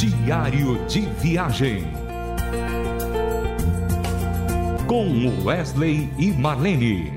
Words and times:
Diário 0.00 0.82
de 0.86 1.02
Viagem. 1.20 1.84
Com 4.86 5.44
Wesley 5.44 6.08
e 6.18 6.32
Marlene. 6.32 7.12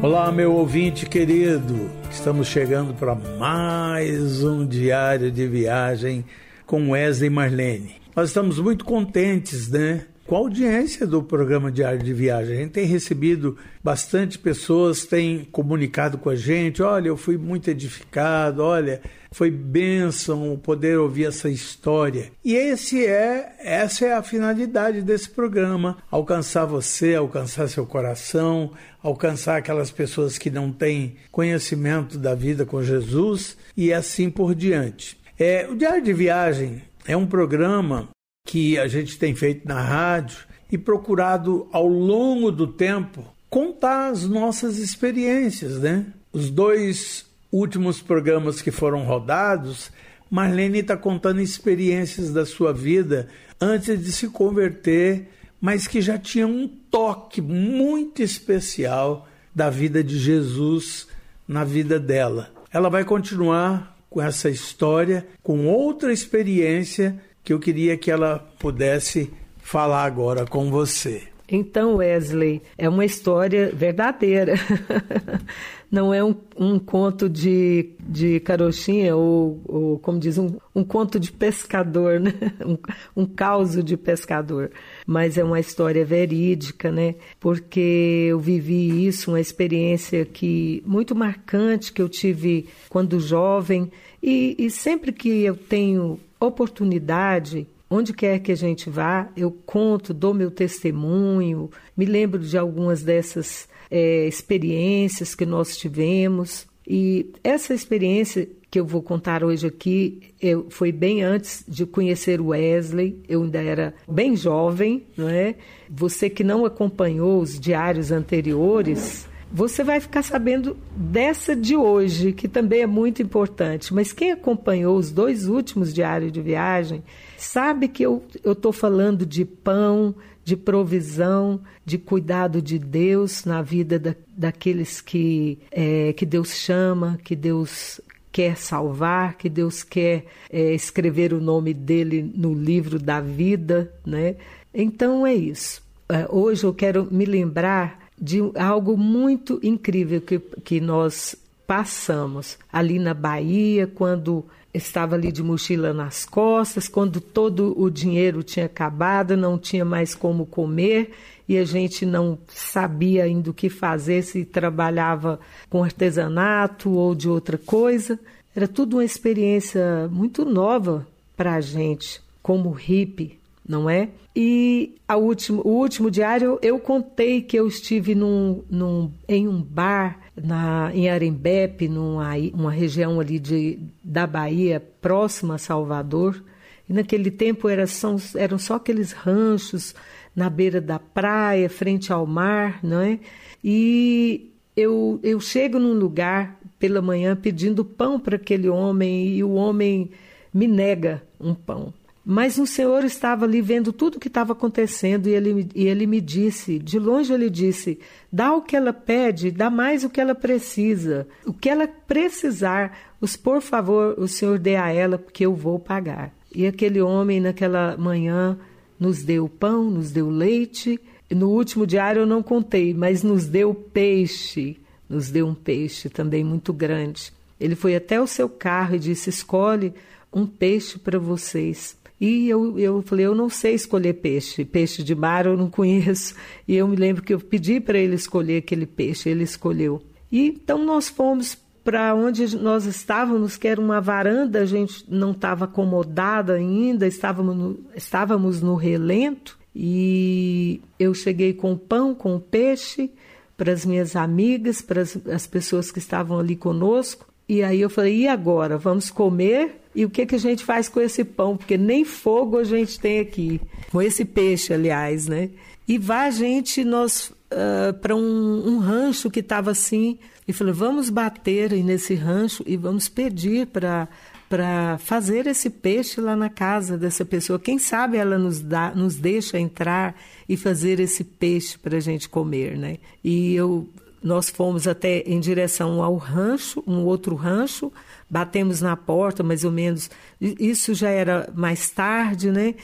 Olá, 0.00 0.30
meu 0.30 0.52
ouvinte 0.52 1.06
querido. 1.06 1.90
Estamos 2.08 2.46
chegando 2.46 2.94
para 2.94 3.16
mais 3.16 4.44
um 4.44 4.64
diário 4.64 5.32
de 5.32 5.48
viagem 5.48 6.24
com 6.64 6.92
Wesley 6.92 7.26
e 7.26 7.32
Marlene. 7.32 7.96
Nós 8.14 8.28
estamos 8.28 8.60
muito 8.60 8.84
contentes, 8.84 9.68
né? 9.68 10.06
Com 10.26 10.34
a 10.34 10.38
audiência 10.38 11.06
do 11.06 11.22
programa 11.22 11.70
Diário 11.70 12.02
de 12.02 12.12
Viagem. 12.12 12.56
A 12.56 12.60
gente 12.60 12.72
tem 12.72 12.84
recebido 12.84 13.56
bastante 13.82 14.38
pessoas, 14.38 15.04
têm 15.04 15.44
comunicado 15.52 16.18
com 16.18 16.28
a 16.28 16.34
gente, 16.34 16.82
olha, 16.82 17.08
eu 17.08 17.16
fui 17.16 17.38
muito 17.38 17.70
edificado, 17.70 18.62
olha, 18.62 19.00
foi 19.30 19.50
bênção 19.50 20.58
poder 20.60 20.98
ouvir 20.98 21.26
essa 21.26 21.48
história. 21.48 22.32
E 22.44 22.54
esse 22.54 23.06
é, 23.06 23.54
essa 23.60 24.06
é 24.06 24.14
a 24.14 24.22
finalidade 24.22 25.00
desse 25.02 25.30
programa, 25.30 25.98
alcançar 26.10 26.64
você, 26.64 27.14
alcançar 27.14 27.68
seu 27.68 27.86
coração, 27.86 28.72
alcançar 29.02 29.58
aquelas 29.58 29.92
pessoas 29.92 30.38
que 30.38 30.50
não 30.50 30.72
têm 30.72 31.16
conhecimento 31.30 32.18
da 32.18 32.34
vida 32.34 32.66
com 32.66 32.82
Jesus 32.82 33.56
e 33.76 33.92
assim 33.92 34.28
por 34.28 34.54
diante. 34.54 35.16
É, 35.38 35.68
o 35.70 35.76
Diário 35.76 36.02
de 36.02 36.12
Viagem 36.12 36.82
é 37.06 37.16
um 37.16 37.26
programa 37.26 38.08
que 38.46 38.78
a 38.78 38.86
gente 38.86 39.18
tem 39.18 39.34
feito 39.34 39.66
na 39.66 39.82
rádio 39.82 40.38
e 40.70 40.78
procurado 40.78 41.68
ao 41.72 41.86
longo 41.86 42.50
do 42.50 42.66
tempo 42.66 43.24
contar 43.50 44.08
as 44.10 44.26
nossas 44.26 44.78
experiências, 44.78 45.80
né? 45.80 46.06
Os 46.32 46.48
dois 46.48 47.26
últimos 47.50 48.00
programas 48.00 48.62
que 48.62 48.70
foram 48.70 49.02
rodados, 49.04 49.90
Marlene 50.30 50.78
está 50.78 50.96
contando 50.96 51.40
experiências 51.40 52.32
da 52.32 52.46
sua 52.46 52.72
vida 52.72 53.28
antes 53.60 54.02
de 54.02 54.12
se 54.12 54.28
converter, 54.28 55.28
mas 55.60 55.86
que 55.86 56.00
já 56.00 56.18
tinha 56.18 56.46
um 56.46 56.68
toque 56.68 57.40
muito 57.40 58.22
especial 58.22 59.28
da 59.54 59.70
vida 59.70 60.04
de 60.04 60.18
Jesus 60.18 61.08
na 61.48 61.64
vida 61.64 61.98
dela. 61.98 62.52
Ela 62.72 62.90
vai 62.90 63.04
continuar 63.04 63.96
com 64.10 64.20
essa 64.20 64.50
história, 64.50 65.26
com 65.42 65.66
outra 65.66 66.12
experiência 66.12 67.18
que 67.46 67.52
eu 67.52 67.60
queria 67.60 67.96
que 67.96 68.10
ela 68.10 68.44
pudesse 68.58 69.32
falar 69.58 70.02
agora 70.02 70.44
com 70.44 70.68
você. 70.68 71.28
Então, 71.48 71.96
Wesley, 71.96 72.60
é 72.76 72.88
uma 72.88 73.04
história 73.04 73.70
verdadeira. 73.72 74.54
Não 75.88 76.12
é 76.12 76.22
um, 76.22 76.34
um 76.56 76.78
conto 76.80 77.28
de, 77.28 77.90
de 78.00 78.40
carochinha 78.40 79.14
ou, 79.14 79.60
ou, 79.64 79.98
como 80.00 80.18
diz, 80.18 80.36
um, 80.36 80.56
um 80.74 80.82
conto 80.82 81.20
de 81.20 81.30
pescador, 81.30 82.18
né? 82.18 82.32
um, 82.66 82.76
um 83.22 83.24
caos 83.24 83.82
de 83.84 83.96
pescador. 83.96 84.72
Mas 85.06 85.38
é 85.38 85.44
uma 85.44 85.60
história 85.60 86.04
verídica, 86.04 86.90
né? 86.90 87.14
Porque 87.38 88.26
eu 88.28 88.40
vivi 88.40 89.06
isso, 89.06 89.30
uma 89.30 89.40
experiência 89.40 90.24
que 90.24 90.82
muito 90.84 91.14
marcante 91.14 91.92
que 91.92 92.02
eu 92.02 92.08
tive 92.08 92.68
quando 92.88 93.20
jovem. 93.20 93.90
E, 94.20 94.56
e 94.58 94.68
sempre 94.70 95.12
que 95.12 95.44
eu 95.44 95.56
tenho 95.56 96.18
oportunidade, 96.40 97.66
onde 97.88 98.12
quer 98.12 98.40
que 98.40 98.52
a 98.52 98.56
gente 98.56 98.90
vá, 98.90 99.30
eu 99.36 99.50
conto, 99.50 100.12
dou 100.12 100.34
meu 100.34 100.50
testemunho, 100.50 101.70
me 101.96 102.04
lembro 102.04 102.40
de 102.40 102.58
algumas 102.58 103.02
dessas 103.02 103.68
é, 103.90 104.26
experiências 104.26 105.34
que 105.34 105.46
nós 105.46 105.76
tivemos. 105.76 106.66
E 106.86 107.32
essa 107.42 107.74
experiência 107.74 108.48
que 108.70 108.78
eu 108.78 108.84
vou 108.84 109.02
contar 109.02 109.42
hoje 109.42 109.66
aqui 109.66 110.34
eu, 110.40 110.66
foi 110.68 110.92
bem 110.92 111.22
antes 111.22 111.64
de 111.66 111.86
conhecer 111.86 112.40
o 112.40 112.48
Wesley, 112.48 113.20
eu 113.28 113.42
ainda 113.42 113.62
era 113.62 113.94
bem 114.08 114.36
jovem, 114.36 115.04
não 115.16 115.28
é? 115.28 115.54
Você 115.88 116.28
que 116.28 116.44
não 116.44 116.64
acompanhou 116.64 117.40
os 117.40 117.58
diários 117.58 118.10
anteriores 118.10 119.28
você 119.52 119.84
vai 119.84 120.00
ficar 120.00 120.22
sabendo 120.22 120.76
dessa 120.94 121.54
de 121.54 121.76
hoje, 121.76 122.32
que 122.32 122.48
também 122.48 122.82
é 122.82 122.86
muito 122.86 123.22
importante. 123.22 123.94
Mas 123.94 124.12
quem 124.12 124.32
acompanhou 124.32 124.96
os 124.96 125.10
dois 125.10 125.46
últimos 125.48 125.94
diários 125.94 126.32
de 126.32 126.40
viagem 126.40 127.02
sabe 127.36 127.88
que 127.88 128.02
eu 128.02 128.22
estou 128.44 128.72
falando 128.72 129.24
de 129.24 129.44
pão, 129.44 130.14
de 130.44 130.56
provisão, 130.56 131.60
de 131.84 131.98
cuidado 131.98 132.62
de 132.62 132.78
Deus 132.78 133.44
na 133.44 133.62
vida 133.62 133.98
da, 133.98 134.14
daqueles 134.28 135.00
que, 135.00 135.58
é, 135.70 136.12
que 136.12 136.24
Deus 136.24 136.54
chama, 136.54 137.18
que 137.24 137.34
Deus 137.34 138.00
quer 138.30 138.56
salvar, 138.56 139.36
que 139.36 139.48
Deus 139.48 139.82
quer 139.82 140.26
é, 140.50 140.74
escrever 140.74 141.32
o 141.32 141.40
nome 141.40 141.72
dele 141.72 142.22
no 142.34 142.52
livro 142.52 142.98
da 142.98 143.20
vida, 143.20 143.92
né? 144.04 144.36
Então 144.74 145.26
é 145.26 145.34
isso. 145.34 145.82
É, 146.08 146.26
hoje 146.30 146.64
eu 146.64 146.74
quero 146.74 147.08
me 147.10 147.24
lembrar 147.24 148.05
de 148.18 148.40
algo 148.54 148.96
muito 148.96 149.60
incrível 149.62 150.20
que, 150.20 150.38
que 150.38 150.80
nós 150.80 151.36
passamos 151.66 152.58
ali 152.72 152.98
na 152.98 153.12
Bahia, 153.12 153.86
quando 153.86 154.44
estava 154.72 155.14
ali 155.14 155.32
de 155.32 155.42
mochila 155.42 155.92
nas 155.92 156.24
costas, 156.24 156.88
quando 156.88 157.20
todo 157.20 157.74
o 157.80 157.90
dinheiro 157.90 158.42
tinha 158.42 158.66
acabado, 158.66 159.36
não 159.36 159.58
tinha 159.58 159.84
mais 159.84 160.14
como 160.14 160.46
comer 160.46 161.12
e 161.48 161.56
a 161.58 161.64
gente 161.64 162.04
não 162.04 162.38
sabia 162.48 163.24
ainda 163.24 163.50
o 163.50 163.54
que 163.54 163.68
fazer, 163.68 164.22
se 164.22 164.44
trabalhava 164.44 165.38
com 165.70 165.82
artesanato 165.82 166.90
ou 166.90 167.14
de 167.14 167.28
outra 167.28 167.56
coisa. 167.56 168.18
Era 168.54 168.66
tudo 168.66 168.96
uma 168.96 169.04
experiência 169.04 170.08
muito 170.10 170.44
nova 170.44 171.06
para 171.36 171.54
a 171.54 171.60
gente, 171.60 172.20
como 172.42 172.70
hippie, 172.70 173.38
não 173.68 173.90
é? 173.90 174.08
E 174.34 174.94
a 175.08 175.16
último, 175.16 175.62
o 175.64 175.70
último 175.70 176.10
diário 176.10 176.58
eu 176.62 176.78
contei 176.78 177.40
que 177.40 177.58
eu 177.58 177.66
estive 177.66 178.14
num, 178.14 178.62
num, 178.70 179.10
em 179.26 179.48
um 179.48 179.60
bar 179.62 180.20
na, 180.36 180.90
em 180.94 181.08
Arembepe, 181.08 181.88
numa 181.88 182.34
uma 182.52 182.70
região 182.70 183.18
ali 183.18 183.38
de, 183.38 183.78
da 184.04 184.26
Bahia, 184.26 184.80
próxima 185.00 185.54
a 185.54 185.58
Salvador. 185.58 186.42
E 186.88 186.92
naquele 186.92 187.30
tempo 187.30 187.68
era, 187.68 187.86
são, 187.86 188.16
eram 188.36 188.58
só 188.58 188.74
aqueles 188.74 189.12
ranchos 189.12 189.94
na 190.34 190.48
beira 190.50 190.80
da 190.80 190.98
praia, 190.98 191.68
frente 191.68 192.12
ao 192.12 192.26
mar, 192.26 192.78
não 192.82 193.00
é? 193.00 193.18
E 193.64 194.52
eu, 194.76 195.18
eu 195.22 195.40
chego 195.40 195.78
num 195.78 195.94
lugar 195.94 196.60
pela 196.78 197.00
manhã 197.00 197.34
pedindo 197.34 197.84
pão 197.84 198.20
para 198.20 198.36
aquele 198.36 198.68
homem 198.68 199.28
e 199.28 199.42
o 199.42 199.52
homem 199.54 200.10
me 200.52 200.68
nega 200.68 201.22
um 201.40 201.54
pão. 201.54 201.92
Mas 202.28 202.58
o 202.58 202.66
Senhor 202.66 203.04
estava 203.04 203.44
ali 203.44 203.62
vendo 203.62 203.92
tudo 203.92 204.16
o 204.16 204.18
que 204.18 204.26
estava 204.26 204.52
acontecendo 204.52 205.28
e 205.28 205.32
ele, 205.32 205.68
e 205.72 205.86
ele 205.86 206.08
me 206.08 206.20
disse, 206.20 206.76
de 206.76 206.98
longe 206.98 207.32
ele 207.32 207.48
disse: 207.48 208.00
dá 208.32 208.52
o 208.52 208.62
que 208.62 208.74
ela 208.74 208.92
pede, 208.92 209.52
dá 209.52 209.70
mais 209.70 210.02
o 210.02 210.10
que 210.10 210.20
ela 210.20 210.34
precisa. 210.34 211.28
O 211.46 211.52
que 211.52 211.68
ela 211.68 211.86
precisar, 211.86 212.98
os, 213.20 213.36
por 213.36 213.62
favor, 213.62 214.18
o 214.18 214.26
Senhor 214.26 214.58
dê 214.58 214.74
a 214.74 214.90
ela, 214.90 215.18
porque 215.18 215.46
eu 215.46 215.54
vou 215.54 215.78
pagar. 215.78 216.34
E 216.52 216.66
aquele 216.66 217.00
homem, 217.00 217.40
naquela 217.40 217.96
manhã, 217.96 218.58
nos 218.98 219.22
deu 219.22 219.48
pão, 219.48 219.88
nos 219.88 220.10
deu 220.10 220.28
leite. 220.28 220.98
No 221.30 221.50
último 221.50 221.86
diário 221.86 222.22
eu 222.22 222.26
não 222.26 222.42
contei, 222.42 222.92
mas 222.92 223.22
nos 223.22 223.46
deu 223.46 223.72
peixe. 223.72 224.76
Nos 225.08 225.30
deu 225.30 225.46
um 225.46 225.54
peixe 225.54 226.08
também 226.08 226.42
muito 226.42 226.72
grande. 226.72 227.32
Ele 227.60 227.76
foi 227.76 227.94
até 227.94 228.20
o 228.20 228.26
seu 228.26 228.48
carro 228.48 228.96
e 228.96 228.98
disse: 228.98 229.30
escolhe 229.30 229.94
um 230.32 230.44
peixe 230.44 230.98
para 230.98 231.20
vocês. 231.20 231.96
E 232.20 232.48
eu, 232.48 232.78
eu 232.78 233.02
falei, 233.02 233.26
eu 233.26 233.34
não 233.34 233.48
sei 233.48 233.74
escolher 233.74 234.14
peixe, 234.14 234.64
peixe 234.64 235.02
de 235.02 235.14
mar 235.14 235.46
eu 235.46 235.56
não 235.56 235.68
conheço. 235.68 236.34
E 236.66 236.74
eu 236.74 236.88
me 236.88 236.96
lembro 236.96 237.22
que 237.22 237.34
eu 237.34 237.40
pedi 237.40 237.80
para 237.80 237.98
ele 237.98 238.14
escolher 238.14 238.58
aquele 238.58 238.86
peixe, 238.86 239.28
ele 239.28 239.44
escolheu. 239.44 240.02
E 240.32 240.48
então 240.48 240.84
nós 240.84 241.08
fomos 241.08 241.58
para 241.84 242.14
onde 242.14 242.56
nós 242.56 242.84
estávamos, 242.84 243.56
que 243.56 243.68
era 243.68 243.80
uma 243.80 244.00
varanda, 244.00 244.60
a 244.60 244.66
gente 244.66 245.04
não 245.08 245.30
estava 245.30 245.66
acomodada 245.66 246.54
ainda, 246.54 247.06
estávamos 247.06 247.56
no, 247.56 247.78
estávamos 247.94 248.60
no 248.60 248.74
relento. 248.74 249.56
E 249.72 250.80
eu 250.98 251.14
cheguei 251.14 251.52
com 251.52 251.76
pão, 251.76 252.14
com 252.14 252.40
peixe 252.40 253.10
para 253.56 253.72
as 253.72 253.86
minhas 253.86 254.16
amigas, 254.16 254.82
para 254.82 255.02
as, 255.02 255.16
as 255.28 255.46
pessoas 255.46 255.92
que 255.92 255.98
estavam 255.98 256.38
ali 256.38 256.56
conosco. 256.56 257.26
E 257.48 257.62
aí 257.62 257.80
eu 257.80 257.90
falei: 257.90 258.22
e 258.22 258.26
agora? 258.26 258.76
Vamos 258.76 259.10
comer? 259.10 259.80
E 259.96 260.04
o 260.04 260.10
que, 260.10 260.26
que 260.26 260.34
a 260.34 260.38
gente 260.38 260.62
faz 260.62 260.90
com 260.90 261.00
esse 261.00 261.24
pão? 261.24 261.56
Porque 261.56 261.78
nem 261.78 262.04
fogo 262.04 262.58
a 262.58 262.64
gente 262.64 263.00
tem 263.00 263.18
aqui. 263.18 263.58
Com 263.90 264.02
esse 264.02 264.26
peixe, 264.26 264.74
aliás, 264.74 265.26
né? 265.26 265.48
E 265.88 265.96
vai 265.96 266.28
a 266.28 266.30
gente, 266.30 266.84
nós, 266.84 267.32
uh, 267.50 267.94
para 267.94 268.14
um, 268.14 268.68
um, 268.68 268.78
rancho 268.78 269.30
que 269.30 269.40
estava 269.40 269.70
assim. 269.70 270.18
E 270.46 270.52
falei: 270.52 270.74
vamos 270.74 271.08
bater 271.08 271.72
nesse 271.82 272.14
rancho 272.14 272.62
e 272.66 272.76
vamos 272.76 273.08
pedir 273.08 273.68
para 273.68 274.06
para 274.48 274.96
fazer 274.98 275.48
esse 275.48 275.68
peixe 275.68 276.20
lá 276.20 276.36
na 276.36 276.48
casa 276.48 276.96
dessa 276.96 277.24
pessoa. 277.24 277.58
Quem 277.58 277.80
sabe 277.80 278.16
ela 278.16 278.38
nos, 278.38 278.60
dá, 278.60 278.94
nos 278.94 279.16
deixa 279.16 279.58
entrar 279.58 280.14
e 280.48 280.56
fazer 280.56 281.00
esse 281.00 281.24
peixe 281.24 281.76
para 281.76 281.96
a 281.96 282.00
gente 282.00 282.28
comer, 282.28 282.78
né? 282.78 282.98
E 283.24 283.56
eu 283.56 283.88
nós 284.22 284.50
fomos 284.50 284.88
até 284.88 285.20
em 285.20 285.38
direção 285.38 286.02
ao 286.02 286.16
rancho, 286.16 286.82
um 286.86 287.04
outro 287.04 287.34
rancho, 287.34 287.92
batemos 288.28 288.80
na 288.80 288.96
porta, 288.96 289.42
mais 289.42 289.64
ou 289.64 289.70
menos. 289.70 290.10
Isso 290.40 290.94
já 290.94 291.10
era 291.10 291.52
mais 291.54 291.90
tarde, 291.90 292.50
né? 292.50 292.74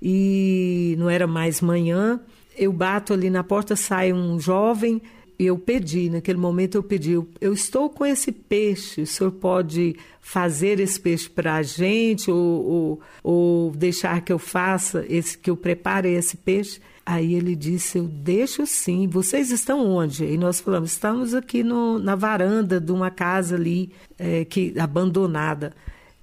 E 0.00 0.94
não 0.98 1.10
era 1.10 1.26
mais 1.26 1.60
manhã. 1.60 2.20
Eu 2.56 2.72
bato 2.72 3.12
ali 3.12 3.28
na 3.28 3.44
porta, 3.44 3.76
sai 3.76 4.12
um 4.12 4.38
jovem. 4.40 5.02
Eu 5.38 5.58
pedi, 5.58 6.08
naquele 6.08 6.38
momento 6.38 6.76
eu 6.76 6.82
pedi, 6.82 7.12
eu, 7.12 7.52
estou 7.52 7.90
com 7.90 8.06
esse 8.06 8.32
peixe, 8.32 9.02
o 9.02 9.06
senhor 9.06 9.30
pode 9.32 9.94
fazer 10.18 10.80
esse 10.80 10.98
peixe 10.98 11.28
para 11.28 11.56
a 11.56 11.62
gente 11.62 12.30
ou, 12.30 12.64
ou, 12.64 13.00
ou 13.22 13.70
deixar 13.72 14.22
que 14.22 14.32
eu 14.32 14.38
faça, 14.38 15.04
esse 15.10 15.36
que 15.36 15.50
eu 15.50 15.56
prepare 15.56 16.08
esse 16.08 16.38
peixe? 16.38 16.80
Aí 17.06 17.34
ele 17.34 17.54
disse: 17.54 17.98
Eu 17.98 18.08
deixo 18.08 18.66
sim. 18.66 19.06
Vocês 19.06 19.52
estão 19.52 19.86
onde? 19.86 20.24
E 20.24 20.36
nós 20.36 20.58
falamos: 20.58 20.90
Estamos 20.90 21.34
aqui 21.34 21.62
no, 21.62 22.00
na 22.00 22.16
varanda 22.16 22.80
de 22.80 22.90
uma 22.90 23.12
casa 23.12 23.54
ali 23.54 23.92
é, 24.18 24.44
que 24.44 24.74
abandonada. 24.76 25.72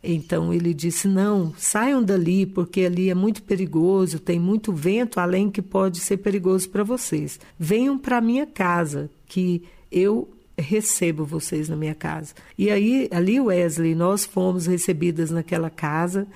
Então 0.03 0.53
ele 0.53 0.73
disse: 0.73 1.07
Não, 1.07 1.53
saiam 1.57 2.03
dali, 2.03 2.45
porque 2.45 2.81
ali 2.81 3.09
é 3.09 3.15
muito 3.15 3.41
perigoso, 3.43 4.19
tem 4.19 4.37
muito 4.37 4.73
vento, 4.73 5.21
além 5.21 5.49
que 5.49 5.61
pode 5.61 6.01
ser 6.01 6.17
perigoso 6.17 6.69
para 6.69 6.83
vocês. 6.83 7.39
Venham 7.57 7.97
para 7.97 8.19
minha 8.19 8.45
casa, 8.45 9.09
que 9.25 9.63
eu 9.89 10.29
recebo 10.57 11.23
vocês 11.23 11.69
na 11.69 11.77
minha 11.77 11.95
casa. 11.95 12.33
E 12.57 12.69
aí, 12.69 13.07
ali, 13.09 13.39
Wesley, 13.39 13.95
nós 13.95 14.25
fomos 14.25 14.65
recebidas 14.65 15.31
naquela 15.31 15.69
casa. 15.69 16.27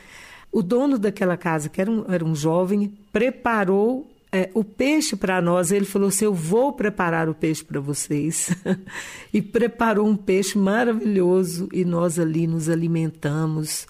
O 0.49 0.63
dono 0.63 0.97
daquela 0.97 1.35
casa, 1.35 1.67
que 1.67 1.81
era 1.81 1.91
um, 1.91 2.05
era 2.07 2.23
um 2.23 2.33
jovem, 2.33 2.93
preparou 3.11 4.07
é, 4.31 4.49
o 4.53 4.63
peixe 4.63 5.15
para 5.15 5.41
nós, 5.41 5.71
ele 5.71 5.85
falou 5.85 6.09
assim: 6.09 6.25
Eu 6.25 6.33
vou 6.33 6.73
preparar 6.73 7.29
o 7.29 7.35
peixe 7.35 7.63
para 7.63 7.79
vocês. 7.79 8.49
e 9.33 9.41
preparou 9.41 10.07
um 10.07 10.17
peixe 10.17 10.57
maravilhoso 10.57 11.69
e 11.71 11.85
nós 11.85 12.19
ali 12.19 12.45
nos 12.45 12.69
alimentamos 12.69 13.87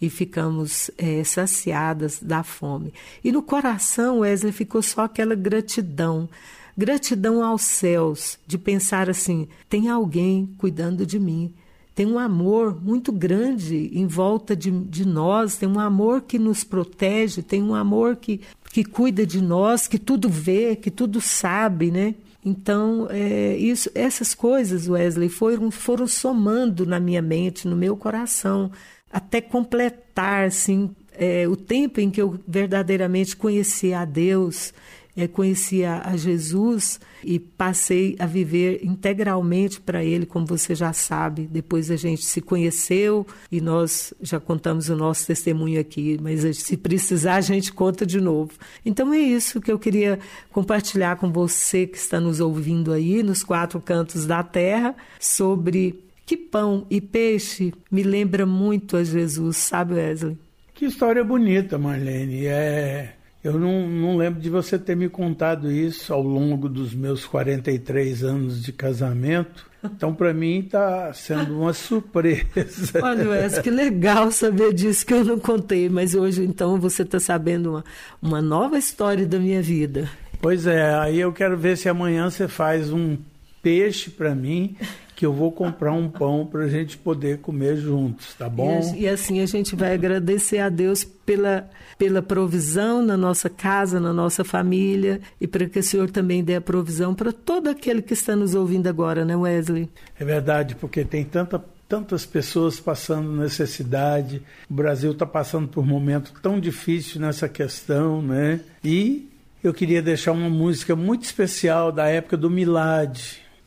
e 0.00 0.08
ficamos 0.08 0.90
é, 0.96 1.22
saciadas 1.24 2.20
da 2.22 2.42
fome. 2.42 2.94
E 3.22 3.30
no 3.30 3.42
coração, 3.42 4.20
Wesley, 4.20 4.52
ficou 4.52 4.80
só 4.80 5.02
aquela 5.02 5.34
gratidão. 5.34 6.28
Gratidão 6.76 7.44
aos 7.44 7.62
céus, 7.62 8.38
de 8.46 8.56
pensar 8.56 9.10
assim: 9.10 9.48
tem 9.68 9.88
alguém 9.88 10.54
cuidando 10.56 11.04
de 11.04 11.18
mim, 11.18 11.52
tem 12.00 12.06
um 12.06 12.18
amor 12.18 12.82
muito 12.82 13.12
grande 13.12 13.90
em 13.92 14.06
volta 14.06 14.56
de, 14.56 14.70
de 14.70 15.06
nós, 15.06 15.58
tem 15.58 15.68
um 15.68 15.78
amor 15.78 16.22
que 16.22 16.38
nos 16.38 16.64
protege, 16.64 17.42
tem 17.42 17.62
um 17.62 17.74
amor 17.74 18.16
que 18.16 18.40
que 18.72 18.82
cuida 18.82 19.26
de 19.26 19.42
nós, 19.42 19.86
que 19.86 19.98
tudo 19.98 20.26
vê, 20.26 20.74
que 20.76 20.90
tudo 20.90 21.20
sabe, 21.20 21.90
né? 21.90 22.14
Então, 22.42 23.06
é, 23.10 23.54
isso, 23.54 23.90
essas 23.94 24.34
coisas, 24.34 24.88
Wesley, 24.88 25.28
foram, 25.28 25.70
foram 25.70 26.06
somando 26.06 26.86
na 26.86 26.98
minha 26.98 27.20
mente, 27.20 27.68
no 27.68 27.76
meu 27.76 27.94
coração, 27.94 28.70
até 29.12 29.42
completar 29.42 30.46
assim, 30.46 30.88
é, 31.12 31.46
o 31.46 31.54
tempo 31.54 32.00
em 32.00 32.10
que 32.10 32.22
eu 32.22 32.40
verdadeiramente 32.48 33.36
conheci 33.36 33.92
a 33.92 34.06
Deus, 34.06 34.72
é, 35.20 35.28
conheci 35.28 35.84
a, 35.84 36.02
a, 36.06 36.16
Jesus 36.16 36.98
e 37.22 37.38
passei 37.38 38.16
a 38.18 38.24
viver 38.24 38.80
integralmente 38.82 39.80
para 39.80 40.02
Ele, 40.02 40.24
como 40.24 40.46
você 40.46 40.74
já 40.74 40.92
sabe. 40.92 41.46
Depois 41.46 41.90
a 41.90 41.96
gente 41.96 42.24
se 42.24 42.40
conheceu 42.40 43.26
e 43.52 43.60
nós 43.60 44.14
já 44.22 44.40
contamos 44.40 44.88
o 44.88 44.96
nosso 44.96 45.26
testemunho 45.26 45.78
aqui, 45.78 46.18
mas 46.22 46.56
se 46.56 46.76
precisar 46.76 47.36
a 47.36 47.40
gente 47.40 47.72
conta 47.72 48.06
de 48.06 48.20
novo. 48.20 48.52
Então 48.84 49.12
é 49.12 49.18
isso 49.18 49.60
que 49.60 49.70
eu 49.70 49.78
queria 49.78 50.18
compartilhar 50.50 51.16
com 51.16 51.30
você 51.30 51.86
que 51.86 51.98
está 51.98 52.18
nos 52.18 52.40
ouvindo 52.40 52.92
aí 52.92 53.22
nos 53.22 53.44
quatro 53.44 53.80
cantos 53.80 54.24
da 54.24 54.42
terra 54.42 54.94
sobre 55.18 56.02
que 56.24 56.36
pão 56.36 56.86
e 56.88 57.00
peixe 57.00 57.74
me 57.90 58.02
lembra 58.02 58.46
muito 58.46 58.96
a 58.96 59.04
Jesus, 59.04 59.58
sabe, 59.58 59.94
Wesley? 59.94 60.38
Que 60.74 60.86
história 60.86 61.22
bonita, 61.22 61.76
Marlene. 61.76 62.46
É 62.46 63.19
eu 63.42 63.58
não, 63.58 63.88
não 63.88 64.16
lembro 64.16 64.40
de 64.40 64.50
você 64.50 64.78
ter 64.78 64.94
me 64.94 65.08
contado 65.08 65.70
isso 65.70 66.12
ao 66.12 66.22
longo 66.22 66.68
dos 66.68 66.92
meus 66.92 67.24
43 67.24 68.22
anos 68.22 68.62
de 68.62 68.72
casamento. 68.72 69.68
Então, 69.82 70.14
para 70.14 70.34
mim, 70.34 70.58
está 70.58 71.10
sendo 71.14 71.58
uma 71.58 71.72
surpresa. 71.72 73.00
Olha, 73.02 73.30
Wes, 73.30 73.58
que 73.60 73.70
legal 73.70 74.30
saber 74.30 74.74
disso 74.74 75.06
que 75.06 75.14
eu 75.14 75.24
não 75.24 75.38
contei, 75.38 75.88
mas 75.88 76.14
hoje, 76.14 76.44
então, 76.44 76.78
você 76.78 77.02
está 77.02 77.18
sabendo 77.18 77.70
uma, 77.70 77.84
uma 78.20 78.42
nova 78.42 78.76
história 78.76 79.26
da 79.26 79.38
minha 79.38 79.62
vida. 79.62 80.10
Pois 80.42 80.66
é, 80.66 80.94
aí 80.94 81.18
eu 81.20 81.32
quero 81.32 81.56
ver 81.56 81.78
se 81.78 81.88
amanhã 81.88 82.28
você 82.28 82.46
faz 82.46 82.92
um 82.92 83.16
peixe 83.62 84.10
para 84.10 84.34
mim 84.34 84.76
que 85.20 85.26
eu 85.26 85.34
vou 85.34 85.52
comprar 85.52 85.92
um 85.92 86.08
pão 86.08 86.46
para 86.46 86.64
a 86.64 86.68
gente 86.68 86.96
poder 86.96 87.40
comer 87.40 87.76
juntos, 87.76 88.32
tá 88.32 88.48
bom? 88.48 88.80
E, 88.96 89.02
e, 89.02 89.06
assim 89.06 89.42
a 89.42 89.44
gente 89.44 89.76
vai 89.76 89.92
agradecer 89.92 90.60
a 90.60 90.70
Deus 90.70 91.04
pela, 91.04 91.68
pela 91.98 92.22
provisão 92.22 93.04
na 93.04 93.18
nossa 93.18 93.50
casa, 93.50 94.00
na 94.00 94.14
nossa 94.14 94.44
família 94.44 95.20
e 95.38 95.46
para 95.46 95.68
que 95.68 95.78
o 95.78 95.82
Senhor 95.82 96.10
também 96.10 96.42
dê 96.42 96.54
a 96.54 96.60
provisão 96.62 97.14
para 97.14 97.34
todo 97.34 97.68
aquele 97.68 98.00
que 98.00 98.14
está 98.14 98.34
nos 98.34 98.54
ouvindo 98.54 98.86
agora, 98.86 99.22
né, 99.22 99.36
Wesley? 99.36 99.90
É 100.18 100.24
verdade, 100.24 100.74
porque 100.74 101.04
tem 101.04 101.22
tanta 101.22 101.62
tantas 101.86 102.24
pessoas 102.24 102.80
passando 102.80 103.30
necessidade. 103.30 104.40
O 104.70 104.72
Brasil 104.72 105.12
está 105.12 105.26
passando 105.26 105.68
por 105.68 105.84
um 105.84 105.86
momento 105.86 106.32
tão 106.40 106.58
difícil 106.58 107.20
nessa 107.20 107.46
questão, 107.46 108.22
né? 108.22 108.60
E 108.82 109.28
eu 109.62 109.74
queria 109.74 110.00
deixar 110.00 110.32
uma 110.32 110.48
música 110.48 110.96
muito 110.96 111.24
especial 111.24 111.92
da 111.92 112.06
época 112.06 112.38
do 112.38 112.48
Milad, 112.48 113.20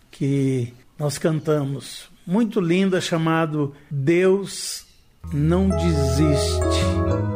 que 0.10 0.74
nós 0.98 1.18
cantamos, 1.18 2.10
muito 2.26 2.60
linda, 2.60 3.02
chamado 3.02 3.74
Deus 3.90 4.86
não 5.32 5.70
desiste. 5.70 7.33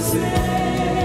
você. 0.00 0.99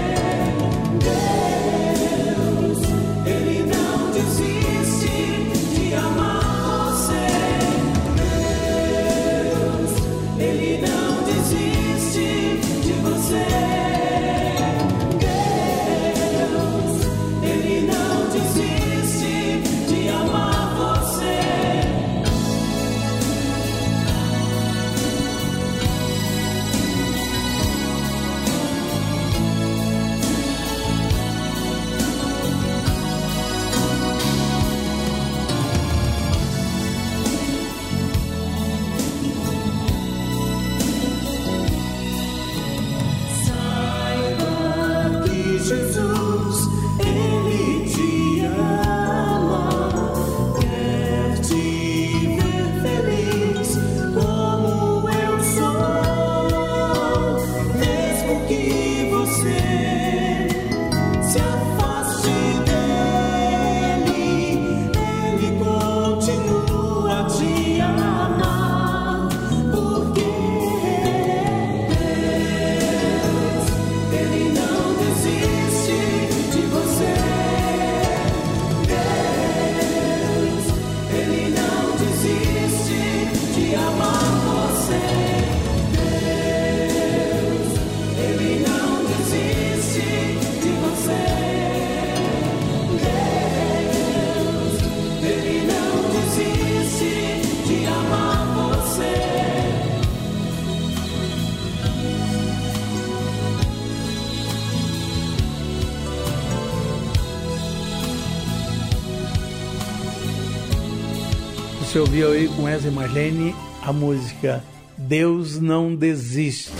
Você 111.96 112.00
ouviu 112.00 112.32
aí 112.32 112.46
com 112.48 112.68
essa 112.68 112.90
Marlene 112.90 113.54
a 113.82 113.90
música 113.90 114.62
Deus 114.98 115.58
não 115.58 115.96
desiste. 115.96 116.70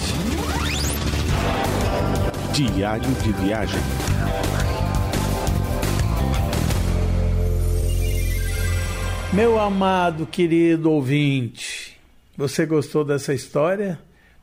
Diário 2.53 3.11
de 3.23 3.33
viagem. 3.33 3.81
Meu 9.33 9.59
amado, 9.59 10.27
querido 10.27 10.93
ouvinte, 10.93 11.99
você 12.37 12.67
gostou 12.67 13.03
dessa 13.03 13.33
história? 13.33 13.99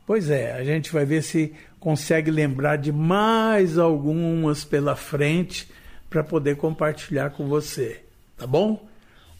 Pois 0.08 0.32
é, 0.32 0.54
a 0.54 0.64
gente 0.64 0.92
vai 0.92 1.06
ver 1.06 1.22
se 1.22 1.54
consegue 1.80 2.32
lembrar 2.32 2.78
de 2.78 2.92
mais 2.92 3.78
algumas 3.78 4.66
pela 4.66 4.96
frente 4.96 5.70
para 6.10 6.24
poder 6.24 6.58
compartilhar 6.58 7.30
com 7.30 7.48
você, 7.48 8.02
tá 8.36 8.48
bom? 8.48 8.92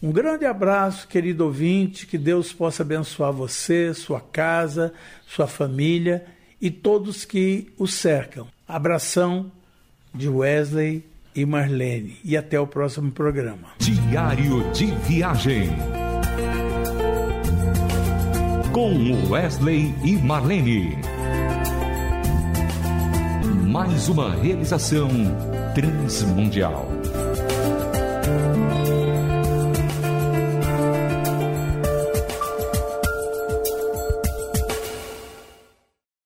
Um 0.04 0.12
grande 0.12 0.44
abraço, 0.44 1.08
querido 1.08 1.46
ouvinte, 1.46 2.06
que 2.06 2.18
Deus 2.18 2.52
possa 2.52 2.82
abençoar 2.82 3.32
você, 3.32 3.94
sua 3.94 4.20
casa, 4.20 4.92
sua 5.26 5.46
família 5.46 6.26
e 6.60 6.70
todos 6.70 7.24
que 7.24 7.72
o 7.78 7.86
cercam. 7.86 8.46
Abração 8.68 9.50
de 10.14 10.28
Wesley 10.28 11.02
e 11.34 11.46
Marlene. 11.46 12.18
E 12.22 12.36
até 12.36 12.60
o 12.60 12.66
próximo 12.66 13.10
programa. 13.12 13.68
Diário 13.78 14.70
de 14.72 14.88
Viagem. 15.08 15.70
Com 18.74 19.30
Wesley 19.30 19.94
e 20.04 20.18
Marlene. 20.18 20.98
Mais 23.72 24.10
uma 24.10 24.34
realização 24.34 25.08
transmundial. 25.74 26.93